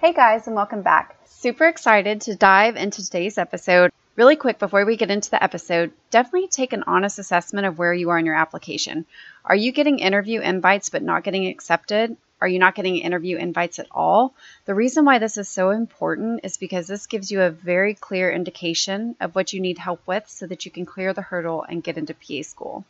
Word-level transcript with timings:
Hey 0.00 0.14
guys, 0.14 0.46
and 0.46 0.56
welcome 0.56 0.80
back. 0.80 1.14
Super 1.26 1.66
excited 1.66 2.22
to 2.22 2.34
dive 2.34 2.76
into 2.76 3.04
today's 3.04 3.36
episode. 3.36 3.92
Really 4.16 4.34
quick 4.34 4.58
before 4.58 4.86
we 4.86 4.96
get 4.96 5.10
into 5.10 5.28
the 5.28 5.44
episode, 5.44 5.92
definitely 6.10 6.48
take 6.48 6.72
an 6.72 6.84
honest 6.86 7.18
assessment 7.18 7.66
of 7.66 7.76
where 7.76 7.92
you 7.92 8.08
are 8.08 8.18
in 8.18 8.24
your 8.24 8.34
application. 8.34 9.04
Are 9.44 9.54
you 9.54 9.72
getting 9.72 9.98
interview 9.98 10.40
invites 10.40 10.88
but 10.88 11.02
not 11.02 11.22
getting 11.22 11.48
accepted? 11.48 12.16
Are 12.40 12.48
you 12.48 12.58
not 12.58 12.76
getting 12.76 12.96
interview 12.96 13.36
invites 13.36 13.78
at 13.78 13.88
all? 13.90 14.32
The 14.64 14.74
reason 14.74 15.04
why 15.04 15.18
this 15.18 15.36
is 15.36 15.50
so 15.50 15.68
important 15.68 16.40
is 16.44 16.56
because 16.56 16.86
this 16.86 17.06
gives 17.06 17.30
you 17.30 17.42
a 17.42 17.50
very 17.50 17.92
clear 17.92 18.32
indication 18.32 19.16
of 19.20 19.34
what 19.34 19.52
you 19.52 19.60
need 19.60 19.76
help 19.76 20.00
with 20.06 20.26
so 20.28 20.46
that 20.46 20.64
you 20.64 20.70
can 20.70 20.86
clear 20.86 21.12
the 21.12 21.20
hurdle 21.20 21.62
and 21.68 21.84
get 21.84 21.98
into 21.98 22.14
PA 22.14 22.40
school. 22.40 22.86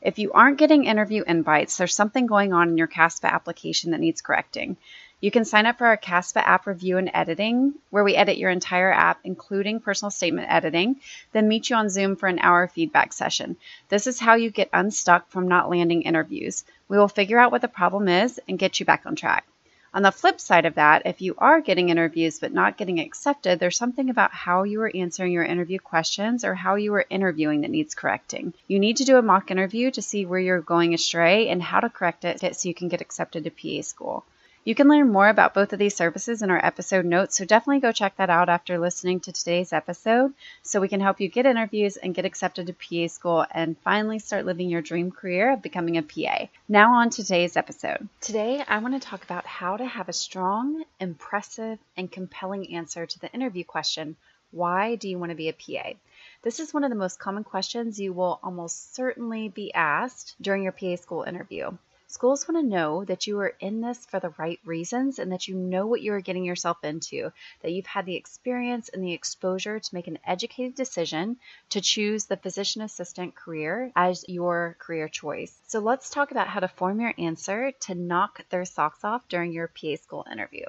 If 0.00 0.18
you 0.18 0.32
aren't 0.32 0.58
getting 0.58 0.84
interview 0.84 1.24
invites, 1.26 1.76
there's 1.76 1.94
something 1.94 2.26
going 2.26 2.54
on 2.54 2.68
in 2.68 2.78
your 2.78 2.86
CASPA 2.86 3.30
application 3.30 3.90
that 3.90 4.00
needs 4.00 4.22
correcting. 4.22 4.76
You 5.20 5.32
can 5.32 5.44
sign 5.44 5.66
up 5.66 5.78
for 5.78 5.86
our 5.88 5.96
CASPA 5.96 6.46
app 6.46 6.68
review 6.68 6.96
and 6.96 7.10
editing, 7.12 7.74
where 7.90 8.04
we 8.04 8.14
edit 8.14 8.38
your 8.38 8.50
entire 8.50 8.92
app, 8.92 9.18
including 9.24 9.80
personal 9.80 10.12
statement 10.12 10.46
editing, 10.48 11.00
then 11.32 11.48
meet 11.48 11.68
you 11.68 11.74
on 11.74 11.90
Zoom 11.90 12.14
for 12.14 12.28
an 12.28 12.38
hour 12.38 12.68
feedback 12.68 13.12
session. 13.12 13.56
This 13.88 14.06
is 14.06 14.20
how 14.20 14.36
you 14.36 14.50
get 14.50 14.70
unstuck 14.72 15.28
from 15.28 15.48
not 15.48 15.70
landing 15.70 16.02
interviews. 16.02 16.64
We 16.86 16.98
will 16.98 17.08
figure 17.08 17.40
out 17.40 17.50
what 17.50 17.62
the 17.62 17.68
problem 17.68 18.06
is 18.06 18.38
and 18.48 18.60
get 18.60 18.78
you 18.78 18.86
back 18.86 19.06
on 19.06 19.16
track. 19.16 19.44
On 19.92 20.02
the 20.02 20.12
flip 20.12 20.38
side 20.38 20.66
of 20.66 20.76
that, 20.76 21.02
if 21.04 21.20
you 21.20 21.34
are 21.38 21.60
getting 21.60 21.88
interviews 21.88 22.38
but 22.38 22.52
not 22.52 22.76
getting 22.76 23.00
accepted, 23.00 23.58
there's 23.58 23.76
something 23.76 24.10
about 24.10 24.32
how 24.32 24.62
you 24.62 24.80
are 24.82 24.92
answering 24.94 25.32
your 25.32 25.44
interview 25.44 25.80
questions 25.80 26.44
or 26.44 26.54
how 26.54 26.76
you 26.76 26.94
are 26.94 27.06
interviewing 27.10 27.62
that 27.62 27.72
needs 27.72 27.96
correcting. 27.96 28.54
You 28.68 28.78
need 28.78 28.98
to 28.98 29.04
do 29.04 29.16
a 29.16 29.22
mock 29.22 29.50
interview 29.50 29.90
to 29.90 30.00
see 30.00 30.26
where 30.26 30.38
you're 30.38 30.60
going 30.60 30.94
astray 30.94 31.48
and 31.48 31.60
how 31.60 31.80
to 31.80 31.90
correct 31.90 32.24
it 32.24 32.54
so 32.54 32.68
you 32.68 32.74
can 32.74 32.86
get 32.86 33.00
accepted 33.00 33.42
to 33.42 33.50
PA 33.50 33.82
school. 33.82 34.24
You 34.68 34.74
can 34.74 34.86
learn 34.86 35.10
more 35.10 35.30
about 35.30 35.54
both 35.54 35.72
of 35.72 35.78
these 35.78 35.96
services 35.96 36.42
in 36.42 36.50
our 36.50 36.62
episode 36.62 37.06
notes, 37.06 37.38
so 37.38 37.46
definitely 37.46 37.80
go 37.80 37.90
check 37.90 38.16
that 38.16 38.28
out 38.28 38.50
after 38.50 38.78
listening 38.78 39.20
to 39.20 39.32
today's 39.32 39.72
episode 39.72 40.34
so 40.62 40.78
we 40.78 40.88
can 40.88 41.00
help 41.00 41.22
you 41.22 41.30
get 41.30 41.46
interviews 41.46 41.96
and 41.96 42.14
get 42.14 42.26
accepted 42.26 42.66
to 42.66 42.74
PA 42.74 43.06
school 43.06 43.46
and 43.50 43.78
finally 43.78 44.18
start 44.18 44.44
living 44.44 44.68
your 44.68 44.82
dream 44.82 45.10
career 45.10 45.54
of 45.54 45.62
becoming 45.62 45.96
a 45.96 46.02
PA. 46.02 46.48
Now, 46.68 46.96
on 46.96 47.08
today's 47.08 47.56
episode. 47.56 48.10
Today, 48.20 48.62
I 48.68 48.80
want 48.80 48.92
to 48.92 49.00
talk 49.00 49.24
about 49.24 49.46
how 49.46 49.78
to 49.78 49.86
have 49.86 50.10
a 50.10 50.12
strong, 50.12 50.84
impressive, 51.00 51.78
and 51.96 52.12
compelling 52.12 52.74
answer 52.74 53.06
to 53.06 53.18
the 53.20 53.32
interview 53.32 53.64
question 53.64 54.16
Why 54.50 54.96
do 54.96 55.08
you 55.08 55.18
want 55.18 55.30
to 55.30 55.34
be 55.34 55.48
a 55.48 55.54
PA? 55.54 55.94
This 56.42 56.60
is 56.60 56.74
one 56.74 56.84
of 56.84 56.90
the 56.90 56.94
most 56.94 57.18
common 57.18 57.42
questions 57.42 57.98
you 57.98 58.12
will 58.12 58.38
almost 58.42 58.94
certainly 58.94 59.48
be 59.48 59.72
asked 59.72 60.34
during 60.42 60.62
your 60.62 60.72
PA 60.72 60.96
school 60.96 61.22
interview. 61.22 61.70
Schools 62.10 62.48
want 62.48 62.56
to 62.56 62.66
know 62.66 63.04
that 63.04 63.26
you 63.26 63.38
are 63.38 63.54
in 63.60 63.82
this 63.82 64.06
for 64.06 64.18
the 64.18 64.32
right 64.38 64.58
reasons 64.64 65.18
and 65.18 65.30
that 65.30 65.46
you 65.46 65.54
know 65.54 65.86
what 65.86 66.00
you 66.00 66.14
are 66.14 66.22
getting 66.22 66.42
yourself 66.42 66.82
into, 66.82 67.30
that 67.60 67.70
you've 67.70 67.84
had 67.84 68.06
the 68.06 68.16
experience 68.16 68.88
and 68.88 69.04
the 69.04 69.12
exposure 69.12 69.78
to 69.78 69.94
make 69.94 70.06
an 70.06 70.18
educated 70.26 70.74
decision 70.74 71.36
to 71.68 71.82
choose 71.82 72.24
the 72.24 72.38
physician 72.38 72.80
assistant 72.80 73.34
career 73.34 73.92
as 73.94 74.24
your 74.26 74.74
career 74.78 75.06
choice. 75.08 75.60
So 75.66 75.80
let's 75.80 76.08
talk 76.08 76.30
about 76.30 76.48
how 76.48 76.60
to 76.60 76.68
form 76.68 76.98
your 76.98 77.12
answer 77.18 77.72
to 77.80 77.94
knock 77.94 78.42
their 78.48 78.64
socks 78.64 79.04
off 79.04 79.28
during 79.28 79.52
your 79.52 79.68
PA 79.68 79.96
school 79.96 80.24
interview. 80.32 80.64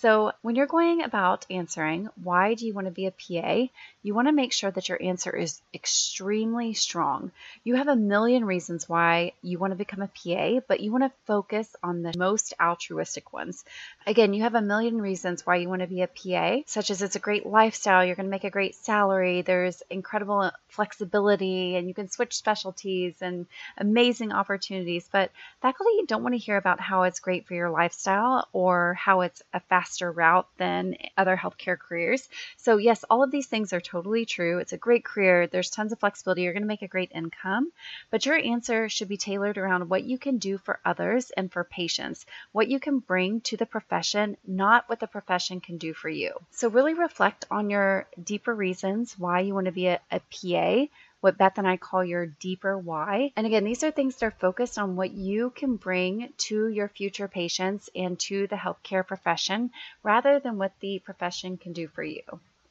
So, 0.00 0.32
when 0.40 0.56
you're 0.56 0.66
going 0.66 1.02
about 1.02 1.44
answering, 1.50 2.08
why 2.22 2.54
do 2.54 2.66
you 2.66 2.72
want 2.72 2.86
to 2.86 2.90
be 2.90 3.04
a 3.04 3.10
PA? 3.10 3.68
You 4.02 4.14
want 4.14 4.28
to 4.28 4.32
make 4.32 4.50
sure 4.50 4.70
that 4.70 4.88
your 4.88 5.02
answer 5.02 5.36
is 5.36 5.60
extremely 5.74 6.72
strong. 6.72 7.32
You 7.64 7.74
have 7.74 7.88
a 7.88 7.96
million 7.96 8.46
reasons 8.46 8.88
why 8.88 9.32
you 9.42 9.58
want 9.58 9.72
to 9.72 9.76
become 9.76 10.00
a 10.00 10.08
PA, 10.08 10.60
but 10.66 10.80
you 10.80 10.90
want 10.90 11.04
to 11.04 11.12
focus 11.26 11.76
on 11.82 12.00
the 12.00 12.14
most 12.16 12.54
altruistic 12.58 13.34
ones. 13.34 13.62
Again, 14.06 14.32
you 14.32 14.42
have 14.42 14.54
a 14.54 14.62
million 14.62 15.02
reasons 15.02 15.44
why 15.44 15.56
you 15.56 15.68
want 15.68 15.82
to 15.82 15.86
be 15.86 16.00
a 16.00 16.08
PA, 16.08 16.62
such 16.64 16.90
as 16.90 17.02
it's 17.02 17.16
a 17.16 17.26
great 17.28 17.44
lifestyle, 17.44 18.02
you're 18.02 18.16
going 18.16 18.24
to 18.24 18.30
make 18.30 18.44
a 18.44 18.50
great 18.50 18.76
salary, 18.76 19.42
there's 19.42 19.82
incredible 19.90 20.50
flexibility, 20.68 21.76
and 21.76 21.88
you 21.88 21.92
can 21.92 22.08
switch 22.08 22.36
specialties 22.36 23.16
and 23.20 23.44
amazing 23.76 24.32
opportunities. 24.32 25.06
But 25.12 25.30
faculty 25.60 26.06
don't 26.06 26.22
want 26.22 26.34
to 26.34 26.38
hear 26.38 26.56
about 26.56 26.80
how 26.80 27.02
it's 27.02 27.20
great 27.20 27.46
for 27.46 27.52
your 27.54 27.68
lifestyle 27.68 28.48
or 28.54 28.94
how 28.94 29.20
it's 29.20 29.42
a 29.52 29.60
fast 29.60 29.89
faster 29.90 30.12
route 30.12 30.46
than 30.56 30.94
other 31.16 31.36
healthcare 31.36 31.76
careers. 31.76 32.28
So, 32.56 32.76
yes, 32.76 33.04
all 33.10 33.24
of 33.24 33.32
these 33.32 33.48
things 33.48 33.72
are 33.72 33.80
totally 33.80 34.24
true. 34.24 34.58
It's 34.58 34.72
a 34.72 34.78
great 34.78 35.04
career. 35.04 35.48
There's 35.48 35.68
tons 35.68 35.90
of 35.90 35.98
flexibility. 35.98 36.42
You're 36.42 36.52
going 36.52 36.62
to 36.62 36.68
make 36.68 36.82
a 36.82 36.88
great 36.88 37.10
income, 37.12 37.72
but 38.10 38.24
your 38.24 38.36
answer 38.36 38.88
should 38.88 39.08
be 39.08 39.16
tailored 39.16 39.58
around 39.58 39.88
what 39.88 40.04
you 40.04 40.16
can 40.16 40.38
do 40.38 40.58
for 40.58 40.78
others 40.84 41.32
and 41.36 41.50
for 41.50 41.64
patients, 41.64 42.24
what 42.52 42.68
you 42.68 42.78
can 42.78 43.00
bring 43.00 43.40
to 43.42 43.56
the 43.56 43.66
profession, 43.66 44.36
not 44.46 44.88
what 44.88 45.00
the 45.00 45.08
profession 45.08 45.60
can 45.60 45.76
do 45.76 45.92
for 45.92 46.08
you. 46.08 46.34
So, 46.52 46.68
really 46.68 46.94
reflect 46.94 47.46
on 47.50 47.68
your 47.68 48.06
deeper 48.22 48.54
reasons 48.54 49.18
why 49.18 49.40
you 49.40 49.54
want 49.54 49.66
to 49.66 49.72
be 49.72 49.88
a, 49.88 49.98
a 50.12 50.20
PA 50.20 50.86
what 51.20 51.38
Beth 51.38 51.58
and 51.58 51.68
I 51.68 51.76
call 51.76 52.04
your 52.04 52.26
deeper 52.26 52.78
why. 52.78 53.32
And 53.36 53.46
again, 53.46 53.64
these 53.64 53.82
are 53.84 53.90
things 53.90 54.16
that 54.16 54.26
are 54.26 54.30
focused 54.30 54.78
on 54.78 54.96
what 54.96 55.10
you 55.10 55.50
can 55.50 55.76
bring 55.76 56.32
to 56.38 56.68
your 56.68 56.88
future 56.88 57.28
patients 57.28 57.90
and 57.94 58.18
to 58.20 58.46
the 58.46 58.56
healthcare 58.56 59.06
profession 59.06 59.70
rather 60.02 60.38
than 60.40 60.58
what 60.58 60.72
the 60.80 60.98
profession 61.00 61.56
can 61.56 61.72
do 61.72 61.88
for 61.88 62.02
you. 62.02 62.22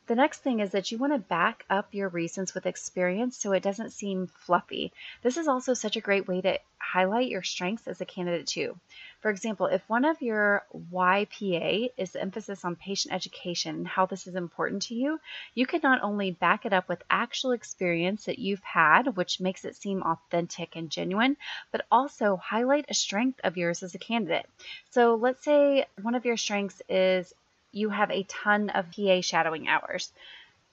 The 0.09 0.15
next 0.15 0.39
thing 0.39 0.59
is 0.59 0.71
that 0.71 0.91
you 0.91 0.97
want 0.97 1.13
to 1.13 1.19
back 1.19 1.65
up 1.69 1.93
your 1.93 2.09
reasons 2.09 2.55
with 2.55 2.65
experience 2.65 3.37
so 3.37 3.51
it 3.51 3.61
doesn't 3.61 3.91
seem 3.91 4.25
fluffy. 4.25 4.91
This 5.21 5.37
is 5.37 5.47
also 5.47 5.75
such 5.75 5.97
a 5.97 6.01
great 6.01 6.27
way 6.27 6.41
to 6.41 6.57
highlight 6.79 7.29
your 7.29 7.43
strengths 7.43 7.87
as 7.87 8.01
a 8.01 8.05
candidate 8.05 8.47
too. 8.47 8.75
For 9.19 9.29
example, 9.29 9.67
if 9.67 9.87
one 9.87 10.05
of 10.05 10.19
your 10.23 10.65
why 10.89 11.25
PA 11.25 11.89
is 11.95 12.13
the 12.13 12.21
emphasis 12.23 12.65
on 12.65 12.75
patient 12.75 13.13
education 13.13 13.75
and 13.75 13.87
how 13.87 14.07
this 14.07 14.25
is 14.25 14.33
important 14.33 14.81
to 14.83 14.95
you, 14.95 15.19
you 15.53 15.67
can 15.67 15.81
not 15.83 16.01
only 16.01 16.31
back 16.31 16.65
it 16.65 16.73
up 16.73 16.89
with 16.89 17.03
actual 17.11 17.51
experience 17.51 18.25
that 18.25 18.39
you've 18.39 18.63
had, 18.63 19.15
which 19.15 19.39
makes 19.39 19.63
it 19.63 19.75
seem 19.75 20.01
authentic 20.01 20.75
and 20.75 20.89
genuine, 20.89 21.37
but 21.71 21.85
also 21.91 22.35
highlight 22.35 22.85
a 22.89 22.95
strength 22.95 23.39
of 23.43 23.57
yours 23.57 23.83
as 23.83 23.93
a 23.93 23.99
candidate. 23.99 24.49
So 24.89 25.13
let's 25.13 25.43
say 25.43 25.85
one 26.01 26.15
of 26.15 26.25
your 26.25 26.37
strengths 26.37 26.81
is 26.89 27.31
you 27.71 27.89
have 27.89 28.11
a 28.11 28.23
ton 28.23 28.69
of 28.69 28.91
PA 28.91 29.21
shadowing 29.21 29.67
hours. 29.67 30.11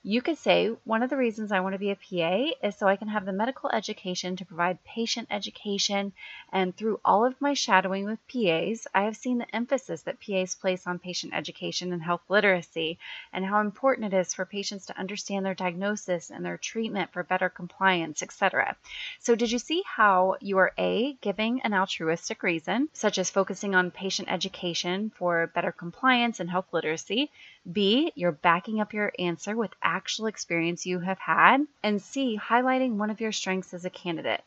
You 0.09 0.22
could 0.22 0.39
say, 0.39 0.69
one 0.84 1.03
of 1.03 1.11
the 1.11 1.17
reasons 1.17 1.50
I 1.50 1.59
want 1.59 1.72
to 1.72 1.81
be 1.81 1.91
a 1.91 1.97
PA 1.97 2.53
is 2.65 2.77
so 2.77 2.87
I 2.87 2.94
can 2.94 3.09
have 3.09 3.25
the 3.25 3.33
medical 3.33 3.69
education 3.72 4.37
to 4.37 4.44
provide 4.44 4.84
patient 4.84 5.27
education. 5.33 6.12
And 6.53 6.77
through 6.77 7.00
all 7.05 7.25
of 7.25 7.41
my 7.41 7.55
shadowing 7.55 8.05
with 8.05 8.21
PAs, 8.28 8.87
I 8.95 9.03
have 9.03 9.16
seen 9.16 9.39
the 9.39 9.53
emphasis 9.53 10.03
that 10.03 10.21
PAs 10.21 10.55
place 10.55 10.87
on 10.87 11.00
patient 11.00 11.34
education 11.34 11.93
and 11.93 12.00
health 12.00 12.22
literacy, 12.28 13.00
and 13.33 13.45
how 13.45 13.59
important 13.59 14.15
it 14.15 14.16
is 14.16 14.33
for 14.33 14.45
patients 14.45 14.87
to 14.87 14.97
understand 14.97 15.45
their 15.45 15.55
diagnosis 15.55 16.31
and 16.31 16.45
their 16.45 16.56
treatment 16.56 17.12
for 17.12 17.25
better 17.25 17.49
compliance, 17.49 18.22
etc. 18.22 18.77
So, 19.19 19.34
did 19.34 19.50
you 19.50 19.59
see 19.59 19.83
how 19.84 20.37
you 20.41 20.59
are 20.59 20.72
A, 20.78 21.15
giving 21.15 21.62
an 21.62 21.75
altruistic 21.75 22.45
reason, 22.45 22.91
such 22.93 23.19
as 23.19 23.28
focusing 23.28 23.75
on 23.75 23.91
patient 23.91 24.31
education 24.31 25.11
for 25.16 25.49
better 25.49 25.72
compliance 25.72 26.39
and 26.39 26.49
health 26.49 26.72
literacy? 26.72 27.33
B, 27.72 28.12
you're 28.15 28.31
backing 28.31 28.81
up 28.81 28.95
your 28.95 29.12
answer 29.19 29.56
with 29.56 29.72
actual 29.97 30.27
experience 30.27 30.84
you 30.84 30.99
have 30.99 31.19
had. 31.19 31.67
And 31.83 32.03
C, 32.03 32.39
highlighting 32.39 32.97
one 32.97 33.11
of 33.11 33.21
your 33.23 33.33
strengths 33.33 33.73
as 33.73 33.87
a 33.87 33.91
candidate. 33.91 34.45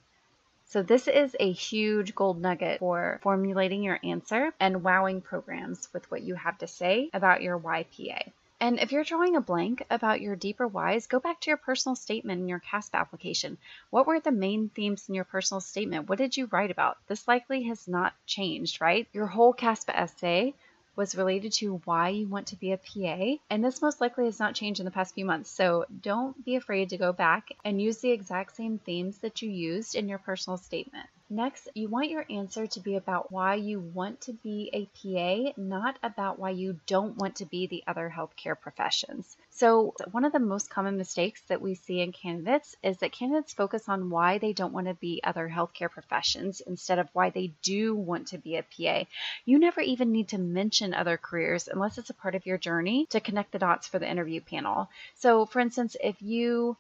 So, 0.66 0.84
this 0.84 1.08
is 1.08 1.36
a 1.40 1.52
huge 1.52 2.14
gold 2.14 2.40
nugget 2.40 2.78
for 2.78 3.20
formulating 3.24 3.82
your 3.82 4.00
answer 4.04 4.54
and 4.60 4.84
wowing 4.84 5.22
programs 5.22 5.90
with 5.92 6.10
what 6.12 6.22
you 6.22 6.36
have 6.36 6.60
to 6.60 6.68
say 6.68 7.10
about 7.14 7.42
your 7.42 7.58
why 7.58 7.84
PA. 7.84 8.22
And 8.62 8.78
if 8.80 8.92
you're 8.92 9.06
drawing 9.06 9.36
a 9.36 9.42
blank 9.42 9.86
about 9.90 10.22
your 10.22 10.36
deeper 10.36 10.68
whys, 10.68 11.08
go 11.08 11.20
back 11.20 11.40
to 11.42 11.50
your 11.50 11.58
personal 11.58 11.96
statement 11.96 12.42
in 12.42 12.48
your 12.50 12.60
CASPA 12.60 12.98
application. 12.98 13.58
What 13.90 14.06
were 14.06 14.20
the 14.20 14.32
main 14.32 14.70
themes 14.70 15.10
in 15.10 15.16
your 15.16 15.24
personal 15.24 15.62
statement? 15.62 16.10
What 16.10 16.18
did 16.20 16.36
you 16.38 16.46
write 16.52 16.70
about? 16.70 16.98
This 17.08 17.28
likely 17.28 17.64
has 17.64 17.88
not 17.88 18.14
changed, 18.26 18.82
right? 18.82 19.08
Your 19.14 19.28
whole 19.28 19.54
CASPA 19.54 19.98
essay 19.98 20.54
was 21.00 21.16
related 21.16 21.54
to 21.54 21.82
why 21.86 22.10
you 22.10 22.28
want 22.28 22.48
to 22.48 22.58
be 22.58 22.74
a 22.74 22.78
PA, 22.78 23.42
and 23.50 23.64
this 23.64 23.82
most 23.82 24.02
likely 24.02 24.26
has 24.26 24.38
not 24.38 24.54
changed 24.54 24.82
in 24.82 24.86
the 24.86 24.92
past 24.92 25.16
few 25.16 25.24
months. 25.24 25.50
So 25.50 25.86
don't 26.02 26.44
be 26.44 26.58
afraid 26.58 26.90
to 26.90 26.98
go 26.98 27.14
back 27.14 27.52
and 27.64 27.82
use 27.82 28.00
the 28.00 28.12
exact 28.12 28.58
same 28.58 28.80
themes 28.80 29.20
that 29.20 29.42
you 29.42 29.50
used 29.50 29.96
in 29.96 30.10
your 30.10 30.18
personal 30.20 30.58
statement. 30.58 31.08
Next, 31.32 31.70
you 31.76 31.90
want 31.90 32.10
your 32.10 32.26
answer 32.28 32.66
to 32.66 32.80
be 32.80 32.96
about 32.96 33.32
why 33.32 33.54
you 33.54 33.80
want 33.80 34.22
to 34.22 34.34
be 34.34 34.72
a 34.74 34.88
PA, 34.98 35.54
not 35.58 36.00
about 36.02 36.40
why 36.40 36.50
you 36.50 36.80
don't 36.88 37.18
want 37.18 37.36
to 37.36 37.46
be 37.46 37.68
the 37.68 37.84
other 37.86 38.12
healthcare 38.16 38.60
professions. 38.60 39.38
So, 39.52 39.94
one 40.10 40.26
of 40.26 40.32
the 40.32 40.40
most 40.40 40.72
common 40.72 40.98
mistakes 40.98 41.40
that 41.42 41.62
we 41.62 41.76
see 41.76 42.02
in 42.02 42.14
candidates 42.14 42.76
is 42.82 42.98
that 42.98 43.12
candidates 43.12 43.54
focus 43.54 43.88
on 43.88 44.10
why 44.10 44.40
they 44.40 44.54
don't 44.54 44.74
want 44.74 44.88
to 44.88 44.96
be 44.96 45.22
other 45.24 45.48
healthcare 45.48 45.92
professions 45.92 46.62
instead 46.62 46.98
of 46.98 47.10
why 47.14 47.30
they 47.30 47.54
do 47.62 47.96
want 47.96 48.30
to 48.30 48.40
be 48.40 48.56
a 48.56 48.64
PA. 48.64 49.06
You 49.46 49.60
never 49.60 49.82
even 49.82 50.12
need 50.12 50.30
to 50.30 50.40
mention 50.40 50.96
other 50.96 51.18
careers 51.18 51.68
unless 51.68 52.00
it's 52.00 52.10
a 52.10 52.16
part 52.16 52.34
of 52.34 52.48
your 52.48 52.58
journey 52.58 53.06
to 53.12 53.20
connect 53.20 53.52
the 53.52 53.60
dots 53.60 53.88
for 53.88 54.00
the 54.00 54.10
interview 54.10 54.42
panel. 54.42 54.90
So, 55.14 55.46
for 55.46 55.60
instance, 55.60 55.96
if 56.04 56.20
you 56.24 56.76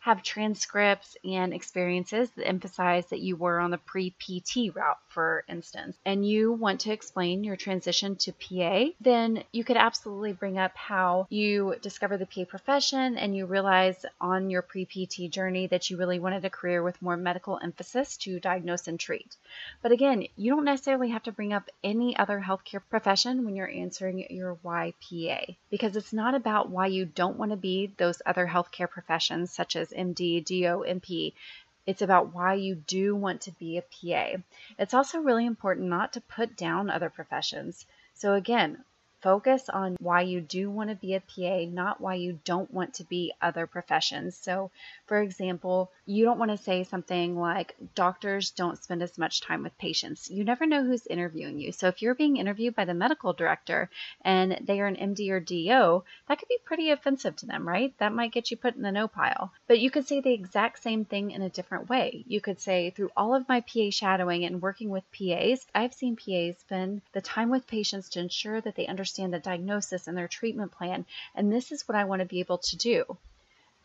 have 0.00 0.22
transcripts 0.22 1.16
and 1.24 1.52
experiences 1.52 2.30
that 2.30 2.46
emphasize 2.46 3.06
that 3.06 3.20
you 3.20 3.36
were 3.36 3.58
on 3.58 3.70
the 3.70 3.78
pre 3.78 4.10
PT 4.10 4.74
route, 4.74 4.98
for 5.08 5.44
instance, 5.48 5.96
and 6.04 6.26
you 6.26 6.52
want 6.52 6.80
to 6.80 6.92
explain 6.92 7.44
your 7.44 7.56
transition 7.56 8.16
to 8.16 8.32
PA, 8.32 8.86
then 9.00 9.42
you 9.52 9.64
could 9.64 9.76
absolutely 9.76 10.32
bring 10.32 10.58
up 10.58 10.76
how 10.76 11.26
you 11.30 11.74
discover 11.82 12.16
the 12.16 12.26
PA 12.26 12.44
profession 12.44 13.18
and 13.18 13.36
you 13.36 13.46
realize 13.46 14.04
on 14.20 14.50
your 14.50 14.62
pre 14.62 14.86
PT 14.86 15.30
journey 15.30 15.66
that 15.66 15.90
you 15.90 15.96
really 15.96 16.18
wanted 16.18 16.44
a 16.44 16.50
career 16.50 16.82
with 16.82 17.02
more 17.02 17.16
medical 17.16 17.58
emphasis 17.62 18.16
to 18.18 18.40
diagnose 18.40 18.88
and 18.88 19.00
treat. 19.00 19.36
But 19.82 19.92
again, 19.92 20.26
you 20.36 20.50
don't 20.50 20.64
necessarily 20.64 21.10
have 21.10 21.24
to 21.24 21.32
bring 21.32 21.52
up 21.52 21.68
any 21.82 22.16
other 22.16 22.40
healthcare 22.44 22.82
profession 22.88 23.44
when 23.44 23.56
you're 23.56 23.68
answering 23.68 24.26
your 24.30 24.58
why 24.62 24.94
PA 25.00 25.40
because 25.70 25.96
it's 25.96 26.12
not 26.12 26.34
about 26.34 26.70
why 26.70 26.86
you 26.86 27.04
don't 27.04 27.38
want 27.38 27.50
to 27.50 27.56
be 27.56 27.92
those 27.96 28.22
other 28.24 28.46
healthcare 28.46 28.88
professions 28.88 29.52
such 29.52 29.76
as 29.76 29.87
MD, 29.92 30.44
DO, 30.44 30.84
NP. 30.86 31.32
It's 31.86 32.02
about 32.02 32.34
why 32.34 32.54
you 32.54 32.74
do 32.74 33.16
want 33.16 33.40
to 33.42 33.52
be 33.52 33.78
a 33.78 33.82
PA. 33.82 34.42
It's 34.78 34.94
also 34.94 35.20
really 35.20 35.46
important 35.46 35.88
not 35.88 36.12
to 36.12 36.20
put 36.20 36.56
down 36.56 36.90
other 36.90 37.08
professions. 37.08 37.86
So, 38.14 38.34
again, 38.34 38.84
focus 39.20 39.68
on 39.68 39.96
why 40.00 40.22
you 40.22 40.40
do 40.40 40.70
want 40.70 40.90
to 40.90 40.96
be 40.96 41.14
a 41.14 41.20
PA, 41.20 41.70
not 41.70 42.00
why 42.00 42.14
you 42.14 42.38
don't 42.44 42.72
want 42.72 42.94
to 42.94 43.04
be 43.04 43.32
other 43.42 43.66
professions. 43.66 44.36
So, 44.36 44.70
for 45.06 45.20
example, 45.20 45.90
you 46.06 46.24
don't 46.24 46.38
want 46.38 46.50
to 46.50 46.56
say 46.56 46.84
something 46.84 47.38
like, 47.38 47.74
doctors 47.94 48.50
don't 48.50 48.82
spend 48.82 49.02
as 49.02 49.18
much 49.18 49.40
time 49.40 49.62
with 49.62 49.76
patients. 49.78 50.30
You 50.30 50.44
never 50.44 50.66
know 50.66 50.84
who's 50.84 51.06
interviewing 51.06 51.58
you. 51.58 51.72
So, 51.72 51.88
if 51.88 52.00
you're 52.00 52.14
being 52.14 52.36
interviewed 52.36 52.76
by 52.76 52.84
the 52.84 52.94
medical 52.94 53.32
director 53.32 53.90
and 54.22 54.58
they 54.62 54.80
are 54.80 54.86
an 54.86 54.96
MD 54.96 55.30
or 55.30 55.40
DO, 55.40 56.04
that 56.28 56.38
could 56.38 56.48
be 56.48 56.58
pretty 56.64 56.90
offensive 56.90 57.36
to 57.36 57.46
them, 57.46 57.66
right? 57.66 57.92
That 57.98 58.12
might 58.12 58.32
get 58.32 58.50
you 58.50 58.56
put 58.56 58.76
in 58.76 58.82
the 58.82 58.92
no 58.92 59.08
pile. 59.08 59.52
But 59.66 59.80
you 59.80 59.90
could 59.90 60.06
say 60.06 60.20
the 60.20 60.32
exact 60.32 60.82
same 60.82 61.04
thing 61.04 61.32
in 61.32 61.42
a 61.42 61.50
different 61.50 61.88
way. 61.88 62.24
You 62.28 62.40
could 62.40 62.60
say, 62.60 62.90
through 62.90 63.10
all 63.16 63.34
of 63.34 63.48
my 63.48 63.60
PA 63.62 63.90
shadowing 63.90 64.44
and 64.44 64.62
working 64.62 64.90
with 64.90 65.04
PAs, 65.12 65.66
I've 65.74 65.94
seen 65.94 66.16
PAs 66.16 66.58
spend 66.58 67.02
the 67.12 67.20
time 67.20 67.50
with 67.50 67.66
patients 67.66 68.08
to 68.10 68.20
ensure 68.20 68.60
that 68.60 68.76
they 68.76 68.86
understand 68.86 69.07
understand 69.08 69.32
the 69.32 69.38
diagnosis 69.38 70.06
and 70.06 70.18
their 70.18 70.28
treatment 70.28 70.70
plan, 70.70 71.06
and 71.34 71.50
this 71.50 71.72
is 71.72 71.88
what 71.88 71.96
I 71.96 72.04
want 72.04 72.20
to 72.20 72.26
be 72.26 72.40
able 72.40 72.58
to 72.58 72.76
do. 72.76 73.16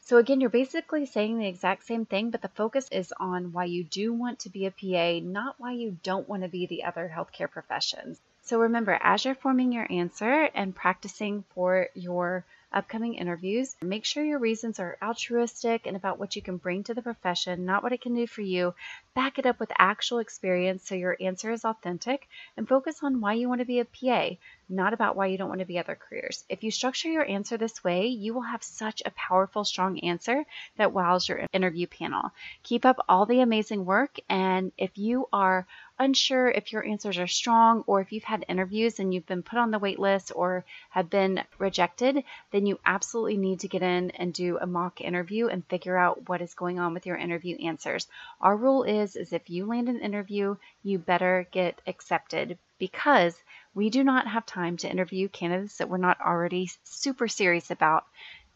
So, 0.01 0.17
again, 0.17 0.41
you're 0.41 0.49
basically 0.49 1.05
saying 1.05 1.39
the 1.39 1.47
exact 1.47 1.85
same 1.85 2.05
thing, 2.05 2.29
but 2.29 2.41
the 2.41 2.49
focus 2.49 2.89
is 2.91 3.13
on 3.17 3.53
why 3.53 3.63
you 3.63 3.85
do 3.85 4.11
want 4.11 4.39
to 4.39 4.49
be 4.49 4.65
a 4.65 4.71
PA, 4.71 5.25
not 5.25 5.55
why 5.59 5.71
you 5.71 5.97
don't 6.03 6.27
want 6.27 6.43
to 6.43 6.49
be 6.49 6.65
the 6.65 6.83
other 6.83 7.09
healthcare 7.15 7.49
professions. 7.49 8.19
So, 8.41 8.59
remember, 8.59 8.99
as 9.01 9.23
you're 9.23 9.33
forming 9.33 9.71
your 9.71 9.89
answer 9.89 10.49
and 10.53 10.75
practicing 10.75 11.45
for 11.55 11.87
your 11.93 12.43
upcoming 12.73 13.15
interviews. 13.15 13.75
Make 13.81 14.05
sure 14.05 14.23
your 14.23 14.39
reasons 14.39 14.79
are 14.79 14.97
altruistic 15.01 15.85
and 15.85 15.95
about 15.95 16.19
what 16.19 16.35
you 16.35 16.41
can 16.41 16.57
bring 16.57 16.83
to 16.83 16.93
the 16.93 17.01
profession, 17.01 17.65
not 17.65 17.83
what 17.83 17.93
it 17.93 18.01
can 18.01 18.15
do 18.15 18.27
for 18.27 18.41
you. 18.41 18.73
Back 19.13 19.37
it 19.37 19.45
up 19.45 19.59
with 19.59 19.71
actual 19.77 20.19
experience 20.19 20.87
so 20.87 20.95
your 20.95 21.15
answer 21.19 21.51
is 21.51 21.65
authentic 21.65 22.27
and 22.57 22.67
focus 22.67 23.03
on 23.03 23.21
why 23.21 23.33
you 23.33 23.47
want 23.47 23.59
to 23.59 23.65
be 23.65 23.79
a 23.79 23.85
PA, 23.85 24.29
not 24.69 24.93
about 24.93 25.15
why 25.15 25.27
you 25.27 25.37
don't 25.37 25.49
want 25.49 25.59
to 25.59 25.65
be 25.65 25.77
other 25.77 25.95
careers. 25.95 26.43
If 26.49 26.63
you 26.63 26.71
structure 26.71 27.09
your 27.09 27.25
answer 27.25 27.57
this 27.57 27.83
way, 27.83 28.07
you 28.07 28.33
will 28.33 28.41
have 28.41 28.63
such 28.63 29.03
a 29.05 29.11
powerful, 29.11 29.63
strong 29.65 29.99
answer 29.99 30.43
that 30.77 30.93
wows 30.93 31.29
your 31.29 31.45
interview 31.53 31.87
panel. 31.87 32.31
Keep 32.63 32.85
up 32.85 33.05
all 33.07 33.25
the 33.25 33.41
amazing 33.41 33.85
work, 33.85 34.17
and 34.29 34.71
if 34.77 34.97
you 34.97 35.27
are 35.31 35.67
unsure 35.99 36.49
if 36.49 36.71
your 36.73 36.85
answers 36.85 37.17
are 37.17 37.27
strong 37.27 37.83
or 37.85 38.01
if 38.01 38.11
you've 38.11 38.23
had 38.23 38.45
interviews 38.47 38.99
and 38.99 39.13
you've 39.13 39.27
been 39.27 39.43
put 39.43 39.59
on 39.59 39.71
the 39.71 39.79
wait 39.79 39.99
list 39.99 40.31
or 40.35 40.65
have 40.89 41.09
been 41.09 41.41
rejected, 41.59 42.23
then 42.63 42.67
you 42.69 42.79
absolutely 42.85 43.35
need 43.35 43.59
to 43.59 43.67
get 43.67 43.81
in 43.81 44.09
and 44.11 44.33
do 44.33 44.57
a 44.57 44.65
mock 44.65 45.01
interview 45.01 45.47
and 45.47 45.67
figure 45.67 45.97
out 45.97 46.29
what 46.29 46.41
is 46.41 46.53
going 46.53 46.79
on 46.79 46.93
with 46.93 47.05
your 47.05 47.17
interview 47.17 47.57
answers. 47.57 48.07
Our 48.39 48.55
rule 48.55 48.83
is 48.83 49.17
is 49.17 49.33
if 49.33 49.49
you 49.49 49.65
land 49.65 49.89
an 49.89 49.99
interview, 49.99 50.55
you 50.81 50.97
better 50.97 51.45
get 51.51 51.81
accepted 51.85 52.57
because 52.79 53.35
we 53.75 53.89
do 53.89 54.01
not 54.01 54.27
have 54.27 54.45
time 54.45 54.77
to 54.77 54.89
interview 54.89 55.27
candidates 55.27 55.79
that 55.79 55.89
we're 55.89 55.97
not 55.97 56.21
already 56.21 56.71
super 56.85 57.27
serious 57.27 57.69
about. 57.69 58.05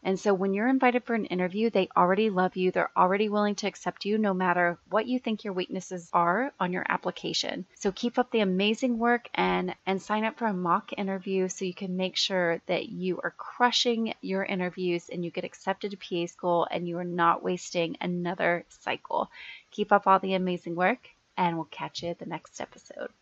And 0.02 0.18
so 0.18 0.32
when 0.32 0.54
you're 0.54 0.68
invited 0.68 1.04
for 1.04 1.14
an 1.14 1.24
interview, 1.26 1.70
they 1.70 1.88
already 1.96 2.30
love 2.30 2.56
you. 2.56 2.70
They're 2.70 2.90
already 2.96 3.28
willing 3.28 3.56
to 3.56 3.66
accept 3.66 4.04
you 4.04 4.16
no 4.16 4.32
matter 4.32 4.78
what 4.90 5.06
you 5.06 5.18
think 5.18 5.42
your 5.42 5.52
weaknesses 5.52 6.08
are 6.12 6.52
on 6.60 6.72
your 6.72 6.84
application. 6.88 7.66
So 7.74 7.90
keep 7.90 8.18
up 8.18 8.30
the 8.30 8.40
amazing 8.40 8.98
work 8.98 9.28
and 9.34 9.74
and 9.86 10.00
sign 10.00 10.24
up 10.24 10.38
for 10.38 10.46
a 10.46 10.52
mock 10.52 10.92
interview 10.96 11.48
so 11.48 11.64
you 11.64 11.74
can 11.74 11.96
make 11.96 12.16
sure 12.16 12.60
that 12.66 12.88
you 12.88 13.20
are 13.22 13.34
crushing 13.36 14.14
your 14.20 14.44
interviews 14.44 15.08
and 15.08 15.24
you 15.24 15.30
get 15.30 15.44
accepted 15.44 15.90
to 15.90 15.96
PA 15.96 16.26
school 16.26 16.68
and 16.70 16.86
you 16.86 16.98
are 16.98 17.04
not 17.04 17.42
wasting 17.42 17.96
another 18.00 18.64
cycle. 18.68 19.30
Keep 19.72 19.92
up 19.92 20.06
all 20.06 20.20
the 20.20 20.34
amazing 20.34 20.76
work 20.76 21.08
and 21.36 21.56
we'll 21.56 21.64
catch 21.66 22.02
you 22.02 22.10
at 22.10 22.18
the 22.18 22.26
next 22.26 22.60
episode. 22.60 23.10